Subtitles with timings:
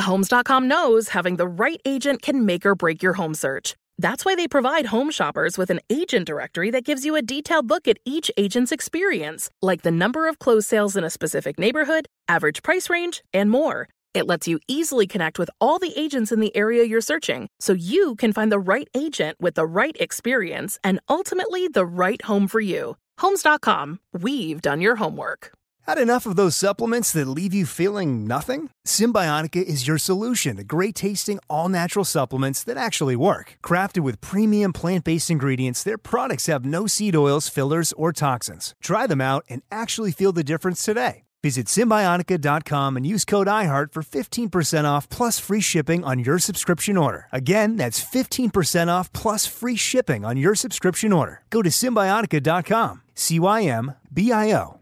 [0.00, 3.76] Homes.com knows having the right agent can make or break your home search.
[3.98, 7.68] That's why they provide home shoppers with an agent directory that gives you a detailed
[7.68, 12.06] look at each agent's experience, like the number of closed sales in a specific neighborhood,
[12.28, 13.88] average price range, and more.
[14.14, 17.72] It lets you easily connect with all the agents in the area you're searching so
[17.72, 22.48] you can find the right agent with the right experience and ultimately the right home
[22.48, 22.96] for you.
[23.20, 25.52] Homes.com, we've done your homework.
[25.86, 28.70] Had enough of those supplements that leave you feeling nothing?
[28.86, 33.56] Symbionica is your solution to great tasting, all natural supplements that actually work.
[33.64, 38.74] Crafted with premium plant based ingredients, their products have no seed oils, fillers, or toxins.
[38.80, 41.24] Try them out and actually feel the difference today.
[41.42, 46.96] Visit Symbionica.com and use code IHEART for 15% off plus free shipping on your subscription
[46.96, 47.26] order.
[47.32, 51.42] Again, that's 15% off plus free shipping on your subscription order.
[51.50, 53.02] Go to Symbionica.com.
[53.16, 54.81] C Y M B I O.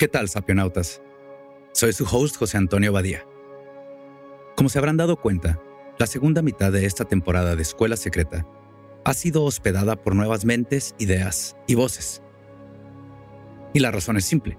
[0.00, 1.02] ¿Qué tal, sapionautas?
[1.72, 3.26] Soy su host José Antonio Badía.
[4.56, 5.60] Como se habrán dado cuenta,
[5.98, 8.46] la segunda mitad de esta temporada de Escuela Secreta
[9.04, 12.22] ha sido hospedada por nuevas mentes, ideas y voces.
[13.74, 14.56] Y la razón es simple.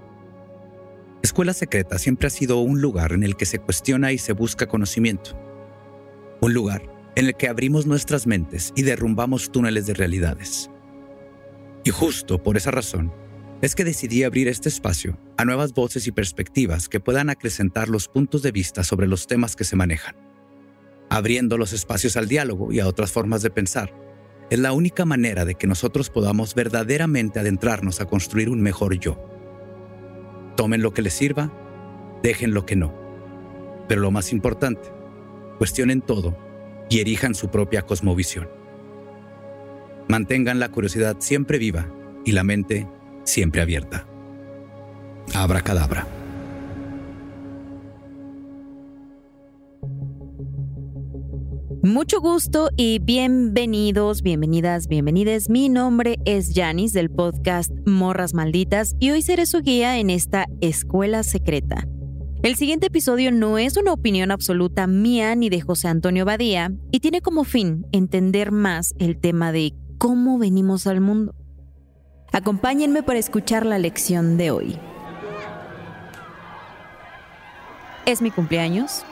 [1.23, 4.67] Escuela Secreta siempre ha sido un lugar en el que se cuestiona y se busca
[4.67, 5.31] conocimiento.
[6.39, 6.83] Un lugar
[7.15, 10.69] en el que abrimos nuestras mentes y derrumbamos túneles de realidades.
[11.83, 13.11] Y justo por esa razón,
[13.61, 18.07] es que decidí abrir este espacio a nuevas voces y perspectivas que puedan acrecentar los
[18.07, 20.15] puntos de vista sobre los temas que se manejan.
[21.09, 23.93] Abriendo los espacios al diálogo y a otras formas de pensar,
[24.49, 29.23] es la única manera de que nosotros podamos verdaderamente adentrarnos a construir un mejor yo.
[30.57, 31.53] Tomen lo que les sirva,
[32.23, 32.93] dejen lo que no.
[33.87, 34.89] Pero lo más importante,
[35.57, 36.35] cuestionen todo
[36.89, 38.49] y erijan su propia cosmovisión.
[40.07, 41.87] Mantengan la curiosidad siempre viva
[42.25, 42.87] y la mente
[43.23, 44.05] siempre abierta.
[45.33, 46.07] Abra cadabra.
[51.83, 55.49] Mucho gusto y bienvenidos, bienvenidas, bienvenides.
[55.49, 60.45] Mi nombre es Janis del podcast Morras Malditas y hoy seré su guía en esta
[60.61, 61.87] escuela secreta.
[62.43, 66.99] El siguiente episodio no es una opinión absoluta mía ni de José Antonio Badía y
[66.99, 71.33] tiene como fin entender más el tema de cómo venimos al mundo.
[72.33, 74.79] Acompáñenme para escuchar la lección de hoy.
[78.05, 79.03] Es mi cumpleaños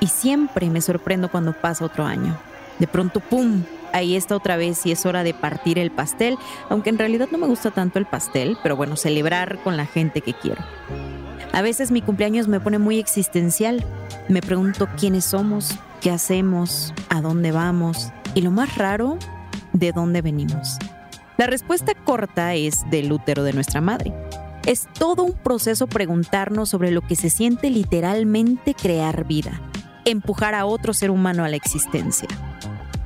[0.00, 2.38] y siempre me sorprendo cuando pasa otro año.
[2.78, 3.62] De pronto, ¡pum!
[3.94, 6.36] Ahí está otra vez y es hora de partir el pastel,
[6.68, 10.20] aunque en realidad no me gusta tanto el pastel, pero bueno, celebrar con la gente
[10.20, 10.62] que quiero.
[11.52, 13.82] A veces mi cumpleaños me pone muy existencial.
[14.28, 19.18] Me pregunto quiénes somos, qué hacemos, a dónde vamos y lo más raro,
[19.72, 20.78] de dónde venimos.
[21.38, 24.12] La respuesta corta es del útero de nuestra madre.
[24.66, 29.60] Es todo un proceso preguntarnos sobre lo que se siente literalmente crear vida,
[30.04, 32.28] empujar a otro ser humano a la existencia.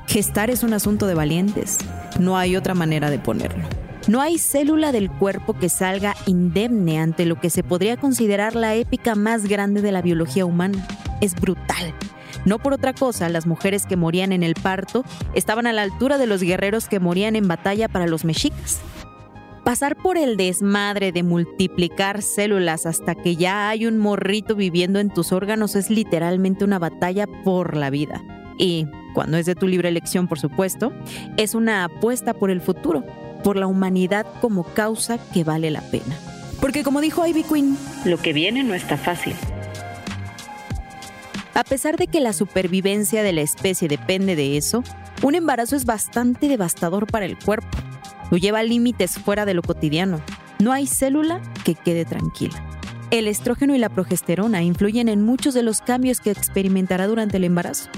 [0.07, 1.77] Gestar es un asunto de valientes,
[2.19, 3.65] no hay otra manera de ponerlo.
[4.07, 8.73] No hay célula del cuerpo que salga indemne ante lo que se podría considerar la
[8.73, 10.87] épica más grande de la biología humana.
[11.21, 11.93] Es brutal,
[12.45, 15.03] no por otra cosa, las mujeres que morían en el parto
[15.33, 18.81] estaban a la altura de los guerreros que morían en batalla para los mexicas.
[19.63, 25.09] Pasar por el desmadre de multiplicar células hasta que ya hay un morrito viviendo en
[25.09, 28.21] tus órganos es literalmente una batalla por la vida.
[28.57, 30.91] Y, cuando es de tu libre elección, por supuesto,
[31.37, 33.05] es una apuesta por el futuro,
[33.41, 36.17] por la humanidad como causa que vale la pena.
[36.59, 39.33] Porque como dijo Ivy Queen, lo que viene no está fácil.
[41.55, 44.83] A pesar de que la supervivencia de la especie depende de eso,
[45.21, 47.77] un embarazo es bastante devastador para el cuerpo.
[48.31, 50.19] Lo lleva a límites fuera de lo cotidiano.
[50.59, 52.55] No hay célula que quede tranquila.
[53.13, 57.43] El estrógeno y la progesterona influyen en muchos de los cambios que experimentará durante el
[57.43, 57.91] embarazo.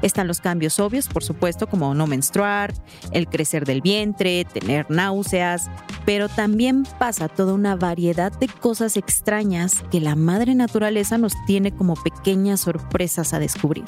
[0.00, 2.72] Están los cambios obvios, por supuesto, como no menstruar,
[3.10, 5.68] el crecer del vientre, tener náuseas,
[6.06, 11.72] pero también pasa toda una variedad de cosas extrañas que la madre naturaleza nos tiene
[11.72, 13.86] como pequeñas sorpresas a descubrir.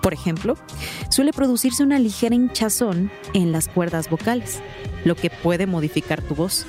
[0.00, 0.56] Por ejemplo,
[1.10, 4.62] suele producirse una ligera hinchazón en las cuerdas vocales,
[5.04, 6.66] lo que puede modificar tu voz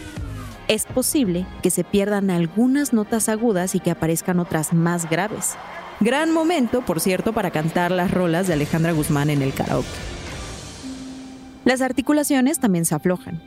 [0.67, 5.55] es posible que se pierdan algunas notas agudas y que aparezcan otras más graves.
[5.99, 9.87] Gran momento, por cierto, para cantar las rolas de Alejandra Guzmán en el karaoke.
[11.63, 13.41] Las articulaciones también se aflojan.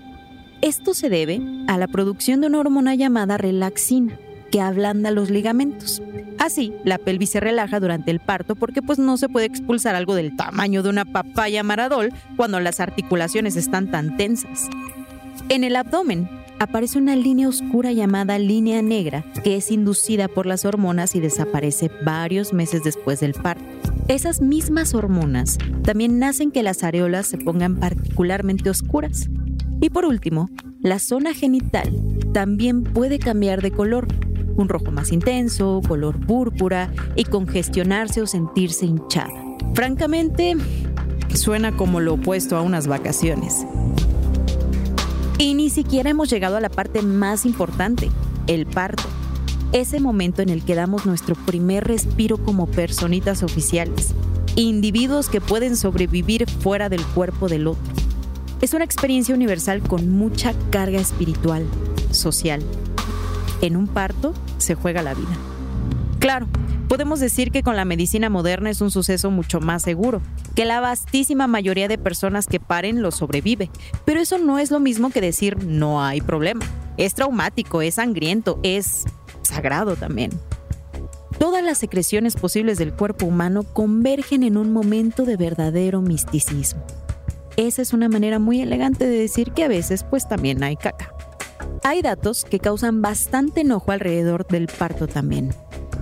[0.61, 4.19] Esto se debe a la producción de una hormona llamada relaxina,
[4.50, 6.03] que ablanda los ligamentos.
[6.38, 10.15] Así, la pelvis se relaja durante el parto porque pues no se puede expulsar algo
[10.15, 14.69] del tamaño de una papaya maradol cuando las articulaciones están tan tensas.
[15.49, 20.64] En el abdomen, aparece una línea oscura llamada línea negra que es inducida por las
[20.64, 23.64] hormonas y desaparece varios meses después del parto.
[24.08, 29.28] Esas mismas hormonas también hacen que las areolas se pongan particularmente oscuras.
[29.81, 30.50] Y por último,
[30.81, 31.93] la zona genital
[32.32, 34.08] también puede cambiar de color,
[34.56, 39.32] un rojo más intenso, color púrpura y congestionarse o sentirse hinchada.
[39.75, 40.56] Francamente,
[41.34, 43.66] suena como lo opuesto a unas vacaciones.
[45.40, 48.11] Y ni siquiera hemos llegado a la parte más importante,
[48.49, 49.05] el parto.
[49.70, 54.14] Ese momento en el que damos nuestro primer respiro como personitas oficiales,
[54.56, 57.93] individuos que pueden sobrevivir fuera del cuerpo del otro.
[58.61, 61.64] Es una experiencia universal con mucha carga espiritual,
[62.11, 62.61] social.
[63.61, 65.37] En un parto se juega la vida.
[66.19, 66.49] Claro,
[66.88, 70.23] podemos decir que con la medicina moderna es un suceso mucho más seguro,
[70.55, 73.70] que la vastísima mayoría de personas que paren lo sobrevive.
[74.05, 76.64] Pero eso no es lo mismo que decir no hay problema.
[76.96, 79.05] Es traumático, es sangriento, es
[79.43, 80.31] sagrado también.
[81.38, 86.82] Todas las secreciones posibles del cuerpo humano convergen en un momento de verdadero misticismo.
[87.56, 91.12] Esa es una manera muy elegante de decir que a veces pues también hay caca.
[91.84, 95.55] Hay datos que causan bastante enojo alrededor del parto también.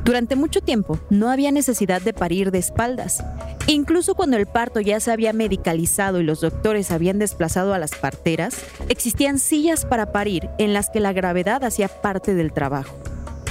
[0.06, 3.24] Durante mucho tiempo no había necesidad de parir de espaldas.
[3.66, 7.90] Incluso cuando el parto ya se había medicalizado y los doctores habían desplazado a las
[7.90, 8.56] parteras,
[8.88, 12.96] existían sillas para parir en las que la gravedad hacía parte del trabajo.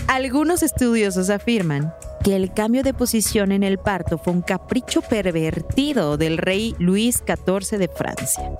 [0.07, 1.93] Algunos estudiosos afirman
[2.23, 7.21] que el cambio de posición en el parto fue un capricho pervertido del rey Luis
[7.27, 8.55] XIV de Francia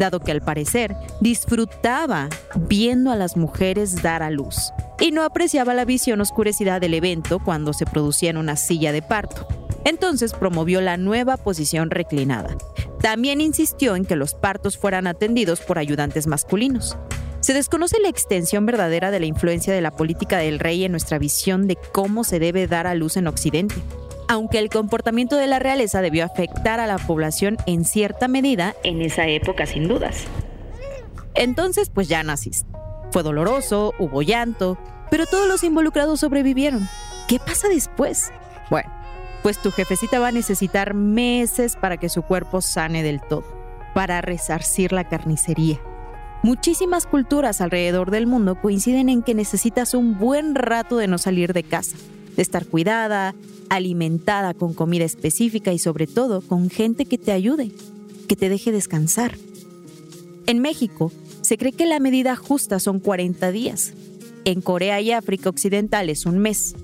[0.00, 5.74] dado que al parecer disfrutaba viendo a las mujeres dar a luz y no apreciaba
[5.74, 9.46] la visión oscurecida del evento cuando se producía en una silla de parto.
[9.84, 12.56] Entonces promovió la nueva posición reclinada.
[13.00, 16.98] También insistió en que los partos fueran atendidos por ayudantes masculinos.
[17.40, 21.18] Se desconoce la extensión verdadera de la influencia de la política del rey en nuestra
[21.18, 23.76] visión de cómo se debe dar a luz en Occidente
[24.30, 29.02] aunque el comportamiento de la realeza debió afectar a la población en cierta medida en
[29.02, 30.22] esa época sin dudas.
[31.34, 32.70] Entonces, pues ya naciste.
[33.10, 34.78] Fue doloroso, hubo llanto,
[35.10, 36.88] pero todos los involucrados sobrevivieron.
[37.26, 38.30] ¿Qué pasa después?
[38.70, 38.88] Bueno,
[39.42, 43.42] pues tu jefecita va a necesitar meses para que su cuerpo sane del todo,
[43.94, 45.80] para resarcir la carnicería.
[46.44, 51.52] Muchísimas culturas alrededor del mundo coinciden en que necesitas un buen rato de no salir
[51.52, 51.96] de casa,
[52.42, 53.34] estar cuidada,
[53.68, 57.72] alimentada con comida específica y sobre todo con gente que te ayude,
[58.28, 59.36] que te deje descansar.
[60.46, 63.92] En México, se cree que la medida justa son 40 días.
[64.44, 66.74] En Corea y África Occidental es un mes.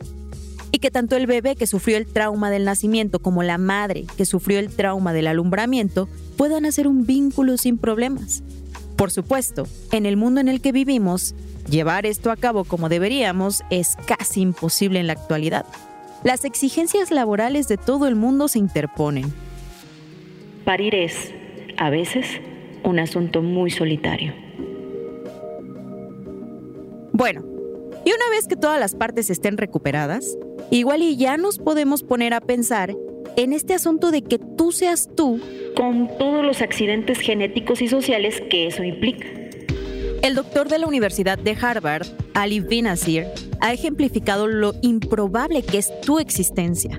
[0.73, 4.27] Y que tanto el bebé que sufrió el trauma del nacimiento como la madre que
[4.27, 8.43] sufrió el trauma del alumbramiento puedan hacer un vínculo sin problemas.
[8.97, 11.35] Por supuesto, en el mundo en el que vivimos,
[11.69, 15.67] llevar esto a cabo como deberíamos es casi imposible en la actualidad
[16.27, 19.33] las exigencias laborales de todo el mundo se interponen.
[20.65, 21.33] Parir es,
[21.77, 22.27] a veces,
[22.83, 24.35] un asunto muy solitario.
[27.13, 27.45] Bueno,
[28.05, 30.37] y una vez que todas las partes estén recuperadas,
[30.73, 32.93] igual y ya nos podemos poner a pensar
[33.37, 35.41] en este asunto de que tú seas tú
[35.77, 39.46] con todos los accidentes genéticos y sociales que eso implica.
[40.23, 43.27] El doctor de la Universidad de Harvard, Ali Binazir,
[43.61, 46.99] ha ejemplificado lo improbable que es tu existencia.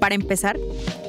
[0.00, 0.58] Para empezar,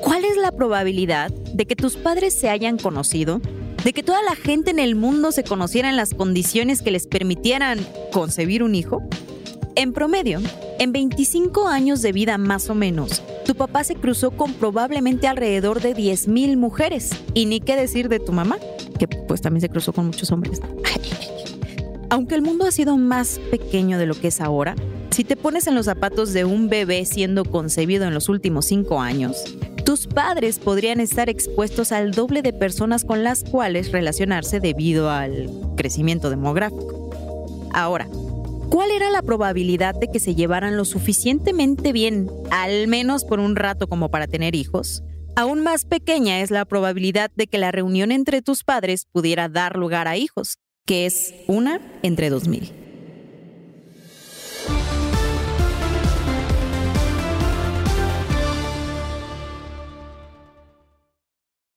[0.02, 3.42] ¿cuál es la probabilidad de que tus padres se hayan conocido?
[3.84, 7.08] ¿De que toda la gente en el mundo se conociera en las condiciones que les
[7.08, 7.80] permitieran
[8.12, 9.02] concebir un hijo?
[9.76, 10.42] En promedio,
[10.80, 15.82] en 25 años de vida más o menos, tu papá se cruzó con probablemente alrededor
[15.82, 17.12] de 10.000 mujeres.
[17.34, 18.58] Y ni qué decir de tu mamá,
[18.98, 20.62] que pues también se cruzó con muchos hombres.
[22.10, 24.76] Aunque el mundo ha sido más pequeño de lo que es ahora,
[25.12, 29.02] Si te pones en los zapatos de un bebé siendo concebido en los últimos cinco
[29.02, 29.44] años,
[29.84, 35.50] tus padres podrían estar expuestos al doble de personas con las cuales relacionarse debido al
[35.76, 37.10] crecimiento demográfico.
[37.74, 38.08] Ahora,
[38.70, 43.56] ¿cuál era la probabilidad de que se llevaran lo suficientemente bien, al menos por un
[43.56, 45.04] rato como para tener hijos?
[45.36, 49.76] Aún más pequeña es la probabilidad de que la reunión entre tus padres pudiera dar
[49.76, 52.68] lugar a hijos, que es una entre dos mil.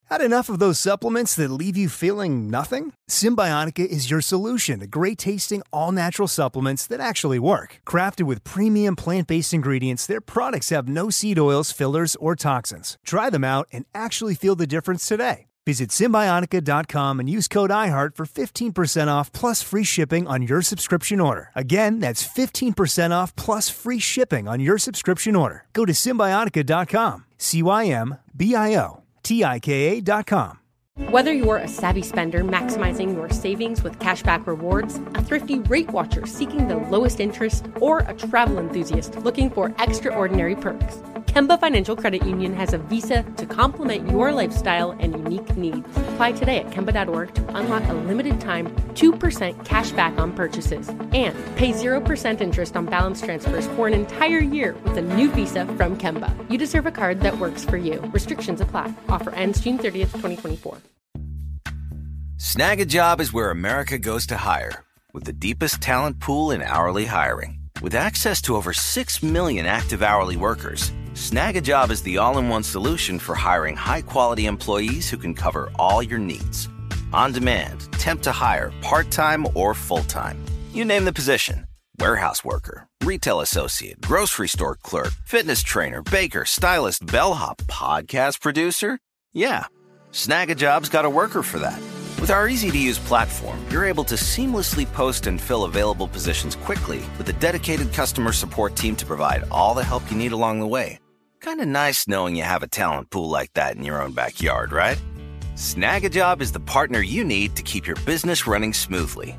[0.07, 2.95] Had enough of those supplements that leave you feeling nothing?
[3.11, 7.81] Symbionica is your solution to great tasting, all natural supplements that actually work.
[7.87, 12.97] Crafted with premium plant based ingredients, their products have no seed oils, fillers, or toxins.
[13.05, 15.49] Try them out and actually feel the difference today.
[15.65, 21.21] Visit Symbionica.com and use code IHEART for 15% off plus free shipping on your subscription
[21.21, 21.51] order.
[21.55, 25.67] Again, that's 15% off plus free shipping on your subscription order.
[25.73, 27.25] Go to Symbionica.com.
[27.39, 29.03] C Y M B I O.
[29.23, 30.59] T-I-K-A.com.
[31.09, 36.27] Whether you're a savvy spender maximizing your savings with cashback rewards, a thrifty rate watcher
[36.27, 42.27] seeking the lowest interest, or a travel enthusiast looking for extraordinary perks, Kemba Financial Credit
[42.27, 45.89] Union has a visa to complement your lifestyle and unique needs.
[46.13, 51.35] Apply today at Kemba.org to unlock a limited time 2% cash back on purchases and
[51.57, 55.97] pay 0% interest on balance transfers for an entire year with a new visa from
[55.97, 56.35] Kemba.
[56.51, 58.01] You deserve a card that works for you.
[58.13, 58.93] Restrictions apply.
[59.09, 60.77] Offer ends June 30th, 2024.
[62.37, 66.61] Snag a job is where America goes to hire, with the deepest talent pool in
[66.61, 67.61] hourly hiring.
[67.81, 72.39] With access to over 6 million active hourly workers, Snag a job is the all
[72.39, 76.71] in one solution for hiring high quality employees who can cover all your needs.
[77.13, 80.43] On demand, temp to hire, part time or full time.
[80.73, 81.67] You name the position
[81.99, 88.99] warehouse worker, retail associate, grocery store clerk, fitness trainer, baker, stylist, bellhop, podcast producer.
[89.35, 89.67] Yeah,
[90.13, 91.81] Snag a job's got a worker for that.
[92.23, 96.57] With our easy to use platform, you're able to seamlessly post and fill available positions
[96.57, 100.61] quickly with a dedicated customer support team to provide all the help you need along
[100.61, 100.99] the way.
[101.43, 104.71] Kind of nice knowing you have a talent pool like that in your own backyard,
[104.71, 104.97] right?
[105.57, 109.37] Snagajob is the partner you need to keep your business running smoothly.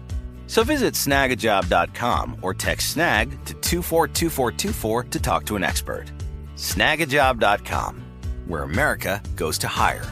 [0.48, 6.12] So visit snagajob.com or text snag to 242424 to talk to an expert.
[6.58, 8.04] Snagajob.com,
[8.48, 10.06] where America goes to hire.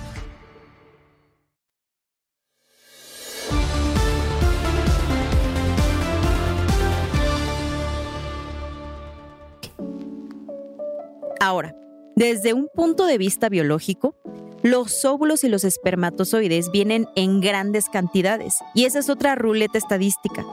[11.41, 11.73] Ahora,
[12.21, 14.15] desde un punto de vista biológico,
[14.61, 20.45] los óvulos y los espermatozoides vienen en grandes cantidades y esa es otra ruleta estadística.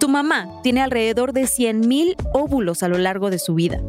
[0.00, 3.80] Tu mamá tiene alrededor de 100.000 óvulos a lo largo de su vida.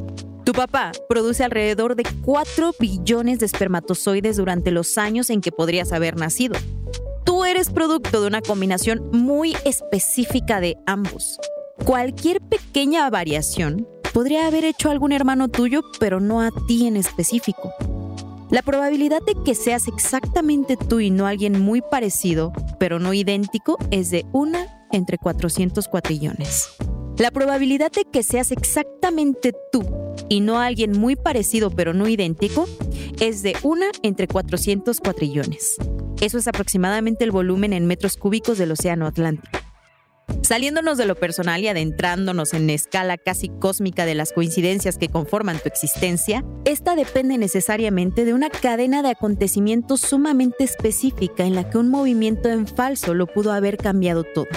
[0.44, 5.94] Tu papá produce alrededor de 4 billones de espermatozoides durante los años en que podrías
[5.94, 6.55] haber nacido.
[7.25, 11.39] Tú eres producto de una combinación muy específica de ambos.
[11.86, 17.74] Cualquier pequeña variación podría haber hecho algún hermano tuyo, pero no a ti en específico.
[18.50, 23.77] La probabilidad de que seas exactamente tú y no alguien muy parecido, pero no idéntico,
[23.91, 24.57] es de 1
[24.93, 26.69] entre 400 cuatrillones.
[27.17, 29.84] La probabilidad de que seas exactamente tú
[30.29, 32.69] y no alguien muy parecido pero no idéntico
[33.19, 35.75] es de 1 entre 400 cuatrillones.
[36.22, 39.64] Eso es aproximadamente el volumen en metros cúbicos del Océano Atlántico.
[40.41, 45.58] Saliéndonos de lo personal y adentrándonos en escala casi cósmica de las coincidencias que conforman
[45.58, 51.79] tu existencia, esta depende necesariamente de una cadena de acontecimientos sumamente específica en la que
[51.79, 54.48] un movimiento en falso lo pudo haber cambiado todo.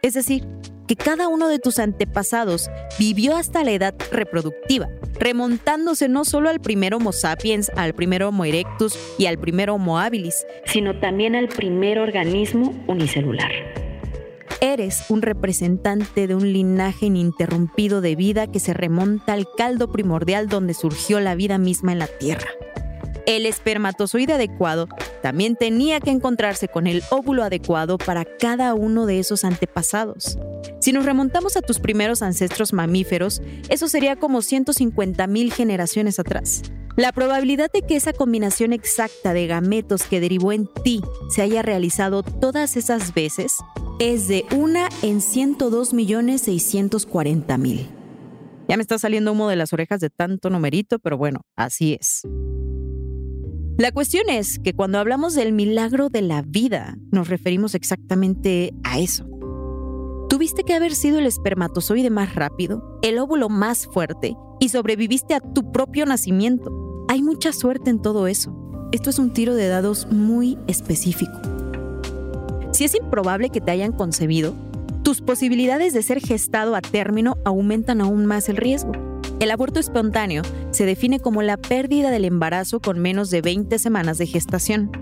[0.00, 0.44] Es decir,
[0.86, 4.88] que cada uno de tus antepasados vivió hasta la edad reproductiva,
[5.18, 9.98] remontándose no solo al primer Homo sapiens, al primer Homo erectus y al primer Homo
[9.98, 13.81] habilis, sino también al primer organismo unicelular.
[14.62, 20.48] Eres un representante de un linaje ininterrumpido de vida que se remonta al caldo primordial
[20.48, 22.46] donde surgió la vida misma en la Tierra.
[23.26, 24.88] El espermatozoide adecuado
[25.22, 30.38] también tenía que encontrarse con el óvulo adecuado para cada uno de esos antepasados.
[30.80, 36.62] Si nos remontamos a tus primeros ancestros mamíferos, eso sería como 150.000 generaciones atrás.
[36.96, 41.00] La probabilidad de que esa combinación exacta de gametos que derivó en ti
[41.30, 43.58] se haya realizado todas esas veces
[43.98, 47.86] es de una en 102.640.000.
[48.68, 52.26] Ya me está saliendo humo de las orejas de tanto numerito, pero bueno, así es.
[53.82, 59.00] La cuestión es que cuando hablamos del milagro de la vida, nos referimos exactamente a
[59.00, 59.26] eso.
[60.28, 65.40] Tuviste que haber sido el espermatozoide más rápido, el óvulo más fuerte y sobreviviste a
[65.40, 67.04] tu propio nacimiento.
[67.08, 68.54] Hay mucha suerte en todo eso.
[68.92, 71.32] Esto es un tiro de dados muy específico.
[72.70, 74.54] Si es improbable que te hayan concebido,
[75.02, 79.11] tus posibilidades de ser gestado a término aumentan aún más el riesgo.
[79.42, 84.16] El aborto espontáneo se define como la pérdida del embarazo con menos de 20 semanas
[84.18, 84.92] de gestación.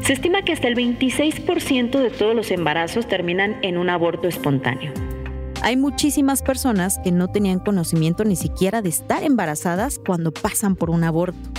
[0.00, 4.92] Se estima que hasta el 26% de todos los embarazos terminan en un aborto espontáneo.
[5.60, 10.90] Hay muchísimas personas que no tenían conocimiento ni siquiera de estar embarazadas cuando pasan por
[10.90, 11.50] un aborto.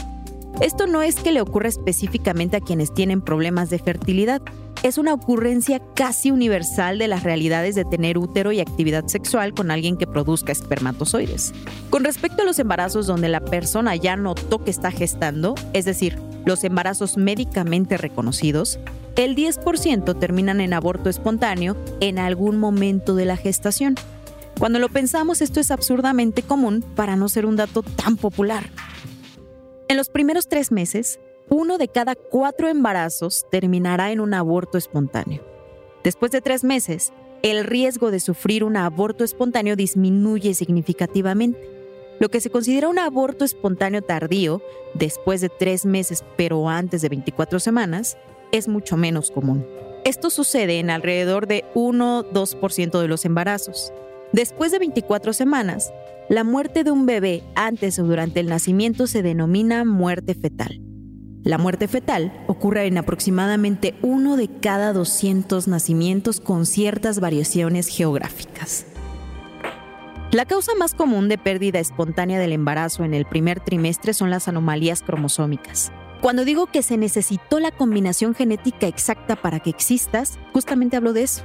[0.61, 4.41] Esto no es que le ocurra específicamente a quienes tienen problemas de fertilidad,
[4.83, 9.71] es una ocurrencia casi universal de las realidades de tener útero y actividad sexual con
[9.71, 11.53] alguien que produzca espermatozoides.
[11.89, 16.19] Con respecto a los embarazos donde la persona ya notó que está gestando, es decir,
[16.45, 18.79] los embarazos médicamente reconocidos,
[19.15, 23.95] el 10% terminan en aborto espontáneo en algún momento de la gestación.
[24.59, 28.69] Cuando lo pensamos, esto es absurdamente común para no ser un dato tan popular.
[29.87, 35.43] En los primeros tres meses, uno de cada cuatro embarazos terminará en un aborto espontáneo.
[36.03, 41.69] Después de tres meses, el riesgo de sufrir un aborto espontáneo disminuye significativamente.
[42.19, 44.61] Lo que se considera un aborto espontáneo tardío,
[44.93, 48.17] después de tres meses pero antes de 24 semanas,
[48.51, 49.65] es mucho menos común.
[50.05, 53.91] Esto sucede en alrededor de 1-2% de los embarazos.
[54.31, 55.91] Después de 24 semanas,
[56.29, 60.84] la muerte de un bebé antes o durante el nacimiento se denomina muerte fetal.
[61.45, 68.87] La muerte fetal ocurre en aproximadamente uno de cada 200 nacimientos con ciertas variaciones geográficas.
[70.31, 74.47] La causa más común de pérdida espontánea del embarazo en el primer trimestre son las
[74.47, 75.91] anomalías cromosómicas.
[76.19, 81.21] Cuando digo que se necesitó la combinación genética exacta para que existas, justamente hablo de
[81.21, 81.43] eso.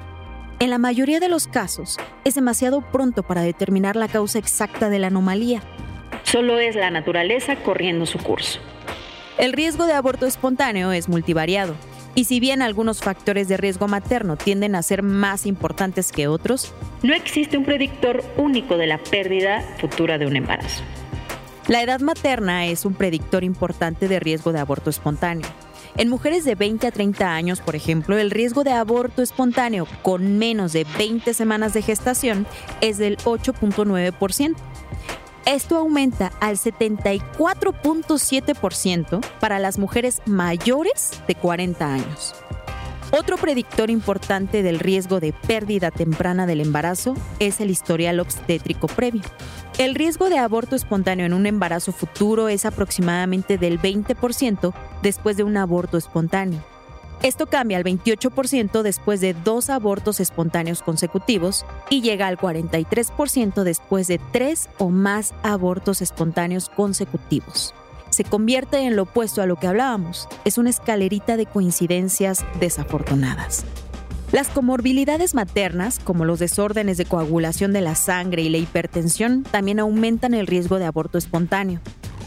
[0.60, 4.98] En la mayoría de los casos, es demasiado pronto para determinar la causa exacta de
[4.98, 5.62] la anomalía.
[6.22, 8.60] Solo es la naturaleza corriendo su curso.
[9.40, 11.74] El riesgo de aborto espontáneo es multivariado,
[12.14, 16.74] y si bien algunos factores de riesgo materno tienden a ser más importantes que otros,
[17.02, 20.82] no existe un predictor único de la pérdida futura de un embarazo.
[21.68, 25.48] La edad materna es un predictor importante de riesgo de aborto espontáneo.
[25.96, 30.36] En mujeres de 20 a 30 años, por ejemplo, el riesgo de aborto espontáneo con
[30.36, 32.46] menos de 20 semanas de gestación
[32.82, 34.54] es del 8.9%.
[35.46, 42.34] Esto aumenta al 74.7% para las mujeres mayores de 40 años.
[43.12, 49.22] Otro predictor importante del riesgo de pérdida temprana del embarazo es el historial obstétrico previo.
[49.78, 54.72] El riesgo de aborto espontáneo en un embarazo futuro es aproximadamente del 20%
[55.02, 56.62] después de un aborto espontáneo.
[57.22, 64.08] Esto cambia al 28% después de dos abortos espontáneos consecutivos y llega al 43% después
[64.08, 67.74] de tres o más abortos espontáneos consecutivos.
[68.08, 70.28] Se convierte en lo opuesto a lo que hablábamos.
[70.46, 73.66] Es una escalerita de coincidencias desafortunadas.
[74.32, 79.78] Las comorbilidades maternas, como los desórdenes de coagulación de la sangre y la hipertensión, también
[79.78, 81.80] aumentan el riesgo de aborto espontáneo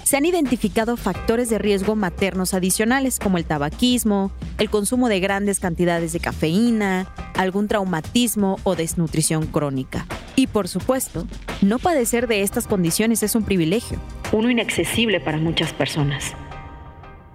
[0.04, 5.60] se han identificado factores de riesgo maternos adicionales como el tabaquismo, el consumo de grandes
[5.60, 10.06] cantidades de cafeína, algún traumatismo o desnutrición crónica.
[10.36, 11.26] Y por supuesto,
[11.62, 14.00] no padecer de estas condiciones es un privilegio.
[14.32, 16.34] Uno inaccesible para muchas personas.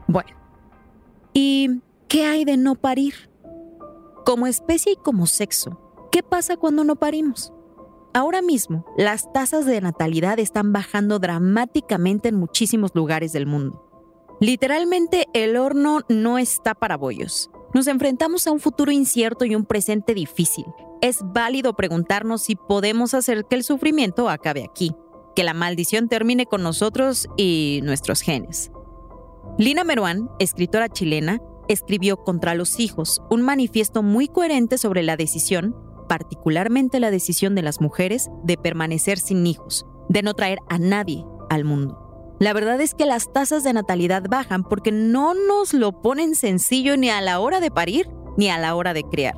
[0.06, 0.30] Bueno,
[1.32, 3.14] ¿y qué hay de no parir?
[4.24, 5.80] Como especie y como sexo,
[6.12, 7.52] ¿qué pasa cuando no parimos?
[8.14, 13.84] Ahora mismo, las tasas de natalidad están bajando dramáticamente en muchísimos lugares del mundo.
[14.40, 17.50] Literalmente, el horno no está para bollos.
[17.74, 20.64] Nos enfrentamos a un futuro incierto y un presente difícil.
[21.02, 24.94] Es válido preguntarnos si podemos hacer que el sufrimiento acabe aquí,
[25.36, 28.70] que la maldición termine con nosotros y nuestros genes.
[29.58, 35.76] Lina Meruán, escritora chilena, escribió Contra los hijos, un manifiesto muy coherente sobre la decisión
[36.08, 41.24] particularmente la decisión de las mujeres de permanecer sin hijos, de no traer a nadie
[41.50, 42.08] al mundo.
[42.40, 46.96] La verdad es que las tasas de natalidad bajan porque no nos lo ponen sencillo
[46.96, 49.34] ni a la hora de parir ni a la hora de crear.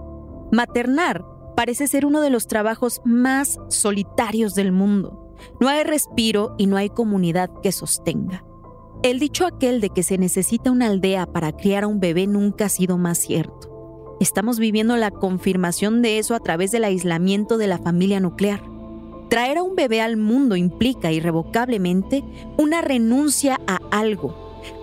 [0.52, 1.24] Maternar
[1.56, 5.34] parece ser uno de los trabajos más solitarios del mundo.
[5.60, 8.44] No hay respiro y no hay comunidad que sostenga.
[9.02, 12.66] El dicho aquel de que se necesita una aldea para criar a un bebé nunca
[12.66, 13.69] ha sido más cierto.
[14.20, 18.62] Estamos viviendo la confirmación de eso a través del aislamiento de la familia nuclear.
[19.30, 22.22] Traer a un bebé al mundo implica irrevocablemente
[22.58, 24.36] una renuncia a algo.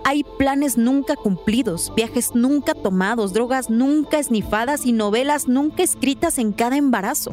[0.04, 6.50] Hay planes nunca cumplidos, viajes nunca tomados, drogas nunca esnifadas y novelas nunca escritas en
[6.50, 7.30] cada embarazo.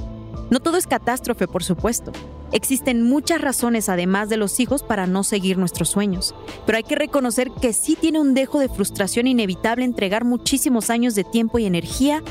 [0.52, 2.12] No todo es catástrofe, por supuesto.
[2.52, 6.36] Existen muchas razones, además de los hijos, para no seguir nuestros sueños.
[6.66, 11.16] Pero hay que reconocer que sí tiene un dejo de frustración inevitable entregar muchísimos años
[11.16, 12.24] de tiempo y energía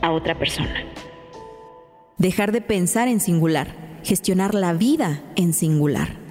[0.00, 0.84] a otra persona.
[2.18, 6.22] Dejar de pensar en singular, gestionar la vida en singular.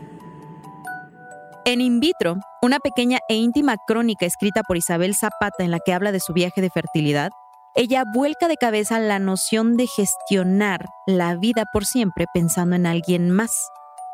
[1.65, 5.93] En In vitro, una pequeña e íntima crónica escrita por Isabel Zapata en la que
[5.93, 7.31] habla de su viaje de fertilidad,
[7.73, 13.29] ella vuelca de cabeza la noción de gestionar la vida por siempre pensando en alguien
[13.29, 13.69] más,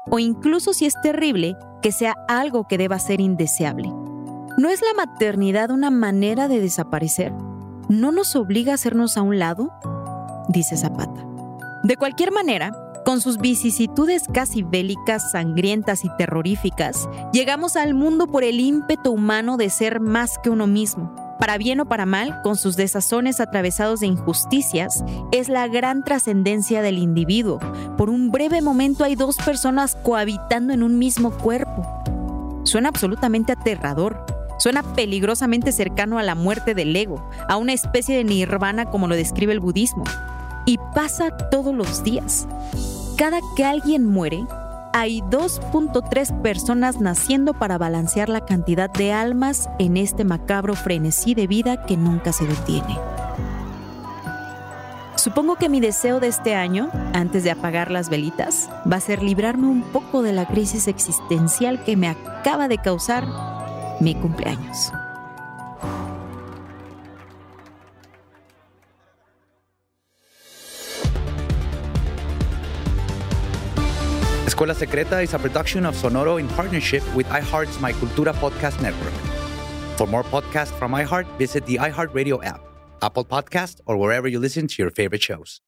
[0.10, 3.90] o incluso si es terrible, que sea algo que deba ser indeseable.
[4.58, 7.34] ¿No es la maternidad una manera de desaparecer?
[7.90, 9.72] ¿No nos obliga a hacernos a un lado?
[10.50, 11.26] Dice Zapata.
[11.84, 12.72] De cualquier manera,
[13.06, 19.58] con sus vicisitudes casi bélicas, sangrientas y terroríficas, llegamos al mundo por el ímpetu humano
[19.58, 24.00] de ser más que uno mismo para bien o para mal, con sus desazones atravesados
[24.00, 27.60] de injusticias, es la gran trascendencia del individuo.
[27.98, 31.86] Por un breve momento hay dos personas cohabitando en un mismo cuerpo.
[32.64, 34.26] Suena absolutamente aterrador.
[34.60, 39.16] Suena peligrosamente cercano a la muerte del ego, a una especie de nirvana como lo
[39.16, 40.04] describe el budismo.
[40.66, 42.48] Y pasa todos los días.
[43.18, 44.46] Cada que alguien muere,
[45.00, 51.46] hay 2.3 personas naciendo para balancear la cantidad de almas en este macabro frenesí de
[51.46, 52.98] vida que nunca se detiene.
[55.16, 59.22] Supongo que mi deseo de este año, antes de apagar las velitas, va a ser
[59.22, 63.28] librarme un poco de la crisis existencial que me acaba de causar
[64.00, 64.92] mi cumpleaños.
[74.58, 79.14] Escuela Secreta is a production of Sonoro in partnership with iHeart's My Cultura podcast network.
[79.98, 82.62] For more podcasts from iHeart, visit the iHeartRadio app,
[83.04, 85.62] Apple Podcast, or wherever you listen to your favorite shows.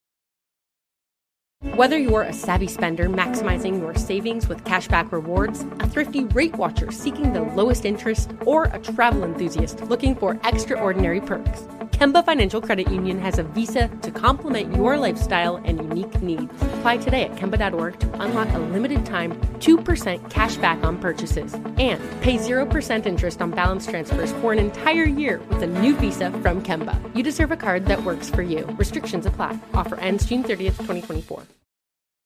[1.79, 6.89] Whether you're a savvy spender maximizing your savings with cashback rewards, a thrifty rate watcher
[6.89, 12.89] seeking the lowest interest, or a travel enthusiast looking for extraordinary perks, Kemba Financial Credit
[12.89, 16.49] Union has a visa to complement your lifestyle and unique needs.
[16.61, 22.01] Apply today at Kemba.org to unlock a limited time 2% cash back on purchases and
[22.21, 26.61] pay 0% interest on balance transfers for an entire year with a new visa from
[26.63, 26.97] Kemba.
[27.13, 28.65] You deserve a card that works for you.
[28.77, 29.59] Restrictions apply.
[29.73, 31.43] Offer ends June 30th, 2024.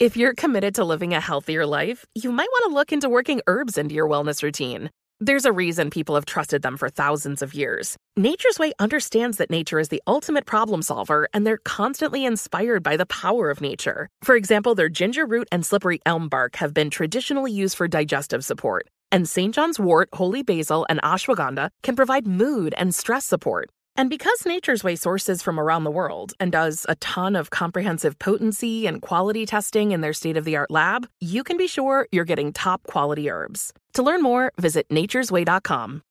[0.00, 3.42] If you're committed to living a healthier life, you might want to look into working
[3.46, 4.88] herbs into your wellness routine.
[5.20, 7.98] There's a reason people have trusted them for thousands of years.
[8.16, 12.96] Nature's Way understands that nature is the ultimate problem solver, and they're constantly inspired by
[12.96, 14.08] the power of nature.
[14.22, 18.42] For example, their ginger root and slippery elm bark have been traditionally used for digestive
[18.42, 19.54] support, and St.
[19.54, 23.68] John's wort, holy basil, and ashwagandha can provide mood and stress support.
[23.96, 28.18] And because Nature's Way sources from around the world and does a ton of comprehensive
[28.18, 32.06] potency and quality testing in their state of the art lab, you can be sure
[32.12, 33.72] you're getting top quality herbs.
[33.94, 35.98] To learn more, visit naturesway.com.